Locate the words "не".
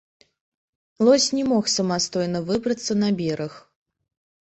1.41-1.45